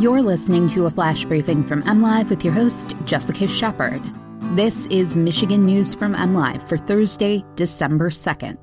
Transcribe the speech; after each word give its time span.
You're 0.00 0.22
listening 0.22 0.66
to 0.68 0.86
a 0.86 0.90
flash 0.90 1.26
briefing 1.26 1.62
from 1.62 1.82
MLive 1.82 2.30
with 2.30 2.42
your 2.42 2.54
host, 2.54 2.94
Jessica 3.04 3.46
Shepard. 3.46 4.00
This 4.56 4.86
is 4.86 5.14
Michigan 5.14 5.66
News 5.66 5.92
from 5.92 6.14
MLive 6.14 6.66
for 6.66 6.78
Thursday, 6.78 7.44
December 7.54 8.08
2nd. 8.08 8.56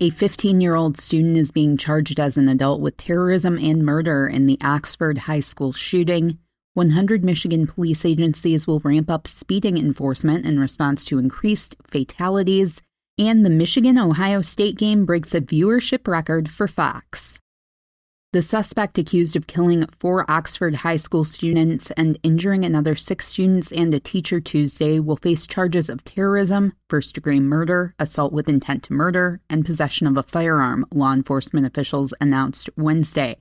A 0.00 0.10
15 0.10 0.60
year 0.60 0.74
old 0.74 0.98
student 0.98 1.38
is 1.38 1.50
being 1.50 1.78
charged 1.78 2.20
as 2.20 2.36
an 2.36 2.50
adult 2.50 2.82
with 2.82 2.98
terrorism 2.98 3.56
and 3.56 3.82
murder 3.82 4.28
in 4.28 4.46
the 4.46 4.58
Oxford 4.62 5.16
High 5.16 5.40
School 5.40 5.72
shooting. 5.72 6.36
100 6.74 7.24
Michigan 7.24 7.66
police 7.66 8.04
agencies 8.04 8.66
will 8.66 8.80
ramp 8.80 9.08
up 9.08 9.26
speeding 9.26 9.78
enforcement 9.78 10.44
in 10.44 10.60
response 10.60 11.06
to 11.06 11.18
increased 11.18 11.76
fatalities. 11.86 12.82
And 13.16 13.42
the 13.42 13.48
Michigan 13.48 13.96
Ohio 13.96 14.42
State 14.42 14.76
game 14.76 15.06
breaks 15.06 15.34
a 15.34 15.40
viewership 15.40 16.06
record 16.06 16.50
for 16.50 16.68
Fox. 16.68 17.40
The 18.34 18.42
suspect 18.42 18.98
accused 18.98 19.36
of 19.36 19.46
killing 19.46 19.86
four 19.86 20.30
Oxford 20.30 20.74
high 20.74 20.96
school 20.96 21.24
students 21.24 21.90
and 21.92 22.18
injuring 22.22 22.62
another 22.62 22.94
six 22.94 23.26
students 23.26 23.72
and 23.72 23.94
a 23.94 24.00
teacher 24.00 24.38
Tuesday 24.38 25.00
will 25.00 25.16
face 25.16 25.46
charges 25.46 25.88
of 25.88 26.04
terrorism, 26.04 26.74
first 26.90 27.14
degree 27.14 27.40
murder, 27.40 27.94
assault 27.98 28.34
with 28.34 28.46
intent 28.46 28.82
to 28.82 28.92
murder, 28.92 29.40
and 29.48 29.64
possession 29.64 30.06
of 30.06 30.18
a 30.18 30.22
firearm, 30.22 30.84
law 30.92 31.14
enforcement 31.14 31.64
officials 31.64 32.12
announced 32.20 32.68
Wednesday. 32.76 33.38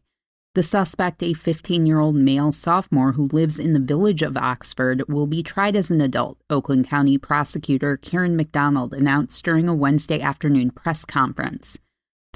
The 0.56 0.64
suspect, 0.64 1.22
a 1.22 1.34
15 1.34 1.86
year 1.86 2.00
old 2.00 2.16
male 2.16 2.54
sophomore 2.54 3.12
who 3.12 3.28
lives 3.28 3.60
in 3.60 3.74
the 3.74 3.82
village 3.82 4.22
of 4.22 4.38
Oxford, 4.38 5.04
will 5.10 5.28
be 5.28 5.44
tried 5.44 5.76
as 5.76 5.92
an 5.92 6.00
adult, 6.00 6.38
Oakland 6.50 6.88
County 6.88 7.18
prosecutor 7.18 7.98
Karen 7.98 8.38
McDonald 8.38 8.94
announced 8.94 9.44
during 9.44 9.68
a 9.68 9.76
Wednesday 9.76 10.22
afternoon 10.22 10.72
press 10.72 11.04
conference. 11.04 11.78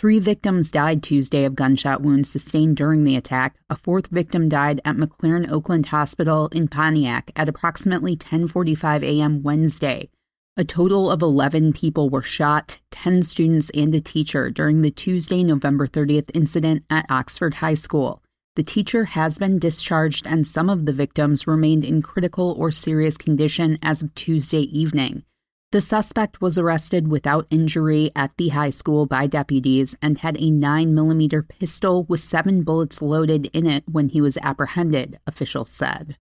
Three 0.02 0.18
victims 0.18 0.72
died 0.72 1.04
Tuesday 1.04 1.46
of 1.46 1.54
gunshot 1.54 2.02
wounds 2.02 2.28
sustained 2.28 2.76
during 2.76 3.04
the 3.04 3.16
attack. 3.16 3.58
A 3.70 3.76
fourth 3.76 4.08
victim 4.08 4.50
died 4.50 4.82
at 4.84 4.96
McLaren 4.96 5.48
Oakland 5.52 5.86
Hospital 5.86 6.48
in 6.48 6.70
Pontiac 6.70 7.30
at 7.36 7.48
approximately 7.48 8.18
10:45 8.18 9.04
a.m. 9.04 9.44
Wednesday. 9.44 10.10
A 10.58 10.64
total 10.64 11.12
of 11.12 11.22
11 11.22 11.74
people 11.74 12.10
were 12.10 12.24
shot, 12.24 12.82
10 12.90 13.22
students 13.22 13.70
and 13.76 13.94
a 13.94 14.02
teacher 14.02 14.50
during 14.50 14.82
the 14.82 14.90
Tuesday, 14.90 15.44
November 15.44 15.86
30th 15.86 16.32
incident 16.34 16.84
at 16.90 17.06
Oxford 17.08 17.54
High 17.62 17.76
School. 17.76 18.24
The 18.56 18.64
teacher 18.64 19.06
has 19.06 19.38
been 19.38 19.60
discharged 19.60 20.26
and 20.26 20.48
some 20.48 20.68
of 20.68 20.88
the 20.88 20.94
victims 20.94 21.46
remained 21.46 21.86
in 21.86 22.02
critical 22.02 22.56
or 22.58 22.72
serious 22.72 23.18
condition 23.18 23.78
as 23.84 24.02
of 24.02 24.16
Tuesday 24.16 24.62
evening. 24.62 25.26
The 25.72 25.80
suspect 25.80 26.42
was 26.42 26.58
arrested 26.58 27.08
without 27.08 27.48
injury 27.50 28.12
at 28.14 28.36
the 28.36 28.50
high 28.50 28.72
school 28.72 29.06
by 29.06 29.26
deputies 29.26 29.96
and 30.02 30.18
had 30.18 30.36
a 30.36 30.52
9mm 30.52 31.48
pistol 31.48 32.04
with 32.10 32.20
seven 32.20 32.64
bullets 32.64 33.02
loaded 33.02 33.46
in 33.54 33.66
it 33.66 33.86
when 33.90 34.10
he 34.10 34.20
was 34.20 34.38
apprehended, 34.42 35.18
officials 35.26 35.72
said. 35.72 36.18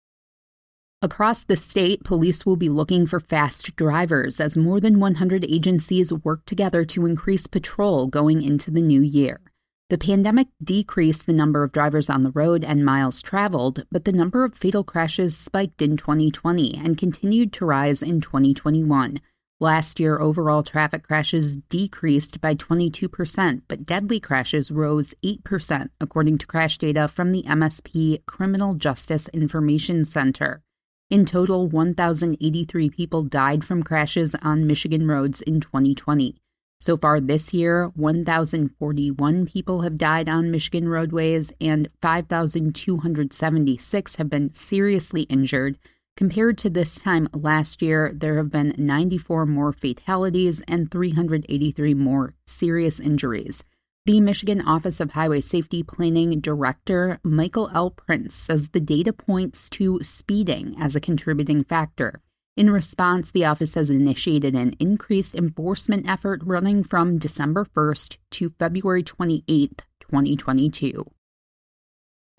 Across 1.02 1.44
the 1.44 1.56
state, 1.56 2.04
police 2.04 2.46
will 2.46 2.54
be 2.54 2.68
looking 2.68 3.06
for 3.06 3.18
fast 3.18 3.74
drivers 3.74 4.38
as 4.38 4.56
more 4.56 4.78
than 4.78 5.00
100 5.00 5.44
agencies 5.44 6.12
work 6.12 6.44
together 6.44 6.84
to 6.84 7.06
increase 7.06 7.48
patrol 7.48 8.06
going 8.06 8.42
into 8.42 8.70
the 8.70 8.82
new 8.82 9.00
year. 9.00 9.40
The 9.88 9.98
pandemic 9.98 10.46
decreased 10.62 11.26
the 11.26 11.32
number 11.32 11.64
of 11.64 11.72
drivers 11.72 12.08
on 12.08 12.22
the 12.22 12.30
road 12.30 12.62
and 12.62 12.84
miles 12.84 13.20
traveled, 13.20 13.84
but 13.90 14.04
the 14.04 14.12
number 14.12 14.44
of 14.44 14.54
fatal 14.54 14.84
crashes 14.84 15.36
spiked 15.36 15.82
in 15.82 15.96
2020 15.96 16.76
and 16.76 16.96
continued 16.96 17.52
to 17.54 17.66
rise 17.66 18.00
in 18.00 18.20
2021. 18.20 19.20
Last 19.62 20.00
year, 20.00 20.18
overall 20.18 20.62
traffic 20.62 21.06
crashes 21.06 21.56
decreased 21.56 22.40
by 22.40 22.54
22%, 22.54 23.60
but 23.68 23.84
deadly 23.84 24.18
crashes 24.18 24.70
rose 24.70 25.12
8%, 25.22 25.90
according 26.00 26.38
to 26.38 26.46
crash 26.46 26.78
data 26.78 27.08
from 27.08 27.32
the 27.32 27.42
MSP 27.42 28.24
Criminal 28.24 28.74
Justice 28.74 29.28
Information 29.34 30.06
Center. 30.06 30.62
In 31.10 31.26
total, 31.26 31.68
1,083 31.68 32.88
people 32.88 33.24
died 33.24 33.62
from 33.62 33.82
crashes 33.82 34.34
on 34.40 34.66
Michigan 34.66 35.06
roads 35.06 35.42
in 35.42 35.60
2020. 35.60 36.36
So 36.80 36.96
far 36.96 37.20
this 37.20 37.52
year, 37.52 37.92
1,041 37.94 39.44
people 39.44 39.82
have 39.82 39.98
died 39.98 40.30
on 40.30 40.50
Michigan 40.50 40.88
roadways 40.88 41.52
and 41.60 41.90
5,276 42.00 44.14
have 44.14 44.30
been 44.30 44.54
seriously 44.54 45.24
injured 45.24 45.76
Compared 46.20 46.58
to 46.58 46.68
this 46.68 46.96
time 46.96 47.30
last 47.32 47.80
year, 47.80 48.12
there 48.14 48.36
have 48.36 48.50
been 48.50 48.74
94 48.76 49.46
more 49.46 49.72
fatalities 49.72 50.60
and 50.68 50.90
383 50.90 51.94
more 51.94 52.34
serious 52.44 53.00
injuries. 53.00 53.64
The 54.04 54.20
Michigan 54.20 54.60
Office 54.60 55.00
of 55.00 55.12
Highway 55.12 55.40
Safety 55.40 55.82
Planning 55.82 56.40
Director 56.40 57.20
Michael 57.24 57.70
L. 57.74 57.90
Prince 57.90 58.34
says 58.34 58.68
the 58.68 58.80
data 58.80 59.14
points 59.14 59.70
to 59.70 60.00
speeding 60.02 60.74
as 60.78 60.94
a 60.94 61.00
contributing 61.00 61.64
factor. 61.64 62.20
In 62.54 62.68
response, 62.68 63.32
the 63.32 63.46
office 63.46 63.72
has 63.72 63.88
initiated 63.88 64.54
an 64.54 64.74
increased 64.78 65.34
enforcement 65.34 66.06
effort 66.06 66.42
running 66.44 66.84
from 66.84 67.16
December 67.16 67.64
1st 67.64 68.18
to 68.32 68.50
February 68.58 69.02
28th, 69.02 69.86
2022. 70.00 71.02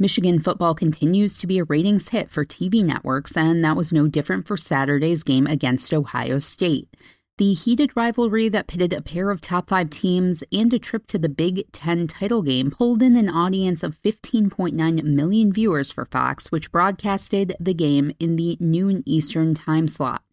Michigan 0.02 0.40
football 0.40 0.74
continues 0.74 1.38
to 1.38 1.46
be 1.46 1.60
a 1.60 1.64
ratings 1.64 2.10
hit 2.10 2.32
for 2.32 2.44
TV 2.44 2.84
networks, 2.84 3.38
and 3.38 3.64
that 3.64 3.76
was 3.76 3.94
no 3.94 4.08
different 4.08 4.48
for 4.48 4.58
Saturday's 4.58 5.22
game 5.22 5.46
against 5.46 5.94
Ohio 5.94 6.40
State. 6.40 6.90
The 7.38 7.54
heated 7.54 7.92
rivalry 7.96 8.50
that 8.50 8.66
pitted 8.66 8.94
a 8.94 9.04
pair 9.04 9.30
of 9.30 9.42
top 9.42 9.70
five 9.70 9.92
teams 9.92 10.44
and 10.52 10.74
a 10.74 10.80
trip 10.80 11.06
to 11.06 11.20
the 11.20 11.30
Big 11.30 11.72
Ten 11.72 12.08
title 12.08 12.42
game 12.42 12.72
pulled 12.72 13.04
in 13.04 13.16
an 13.16 13.30
audience 13.30 13.84
of 13.84 14.02
15.9 14.02 15.04
million 15.04 15.54
viewers 15.54 15.92
for 15.92 16.06
Fox, 16.06 16.52
which 16.52 16.72
broadcasted 16.72 17.56
the 17.60 17.76
game 17.76 18.12
in 18.20 18.38
the 18.38 18.58
noon 18.60 19.04
Eastern 19.06 19.54
time 19.54 19.88
slot. 19.88 20.24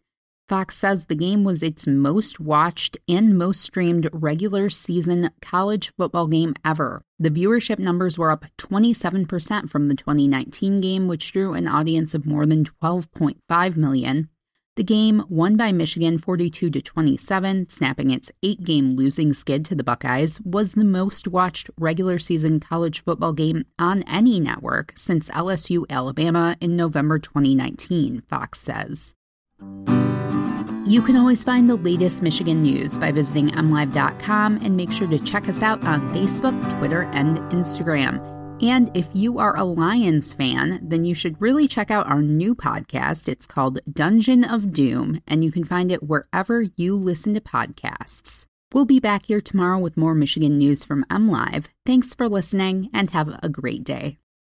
Fox 0.49 0.75
says 0.75 1.05
the 1.05 1.13
game 1.15 1.43
was 1.43 1.61
its 1.61 1.85
most 1.85 2.39
watched 2.39 2.97
and 3.07 3.37
most 3.37 3.61
streamed 3.61 4.09
regular 4.11 4.67
season 4.67 5.29
college 5.43 5.93
football 5.95 6.25
game 6.25 6.55
ever. 6.65 7.03
The 7.19 7.29
viewership 7.29 7.77
numbers 7.77 8.17
were 8.17 8.31
up 8.31 8.45
27% 8.57 9.69
from 9.69 9.89
the 9.89 9.93
2019 9.93 10.81
game, 10.81 11.07
which 11.07 11.31
drew 11.31 11.53
an 11.53 11.67
audience 11.67 12.15
of 12.15 12.25
more 12.25 12.47
than 12.47 12.65
12.5 12.65 13.77
million. 13.77 14.27
The 14.75 14.83
game, 14.83 15.23
won 15.29 15.55
by 15.55 15.71
Michigan 15.71 16.17
42 16.17 16.71
to 16.71 16.81
27, 16.81 17.69
snapping 17.69 18.09
its 18.09 18.31
eight-game 18.41 18.95
losing 18.95 19.33
skid 19.33 19.63
to 19.65 19.75
the 19.75 19.83
Buckeyes, 19.83 20.41
was 20.41 20.73
the 20.73 20.85
most 20.85 21.27
watched 21.27 21.69
regular 21.77 22.17
season 22.17 22.59
college 22.59 23.03
football 23.03 23.33
game 23.33 23.65
on 23.77 24.01
any 24.03 24.39
network 24.39 24.93
since 24.95 25.29
LSU 25.29 25.85
Alabama 25.91 26.57
in 26.59 26.75
November 26.75 27.19
2019, 27.19 28.21
Fox 28.21 28.61
says. 28.61 29.13
You 30.89 31.03
can 31.03 31.15
always 31.17 31.43
find 31.43 31.69
the 31.69 31.75
latest 31.75 32.23
Michigan 32.23 32.63
news 32.63 32.97
by 32.97 33.11
visiting 33.11 33.49
mlive.com 33.49 34.57
and 34.63 34.75
make 34.75 34.91
sure 34.91 35.07
to 35.07 35.19
check 35.19 35.47
us 35.47 35.61
out 35.61 35.83
on 35.83 36.11
Facebook, 36.15 36.79
Twitter, 36.79 37.03
and 37.13 37.37
Instagram. 37.51 38.17
And 38.63 38.89
if 38.97 39.07
you 39.13 39.37
are 39.37 39.55
a 39.55 39.63
Lions 39.63 40.33
fan, 40.33 40.79
then 40.81 41.05
you 41.05 41.13
should 41.13 41.39
really 41.39 41.67
check 41.67 41.91
out 41.91 42.07
our 42.07 42.23
new 42.23 42.55
podcast. 42.55 43.27
It's 43.27 43.45
called 43.45 43.81
Dungeon 43.93 44.43
of 44.43 44.73
Doom, 44.73 45.21
and 45.27 45.43
you 45.43 45.51
can 45.51 45.63
find 45.63 45.91
it 45.91 46.01
wherever 46.01 46.65
you 46.75 46.95
listen 46.95 47.35
to 47.35 47.39
podcasts. 47.39 48.45
We'll 48.73 48.85
be 48.85 48.99
back 48.99 49.25
here 49.27 49.41
tomorrow 49.41 49.77
with 49.77 49.95
more 49.95 50.15
Michigan 50.15 50.57
news 50.57 50.83
from 50.83 51.05
MLive. 51.11 51.65
Thanks 51.85 52.15
for 52.15 52.27
listening 52.27 52.89
and 52.95 53.11
have 53.11 53.37
a 53.43 53.47
great 53.47 53.83
day. 53.83 54.17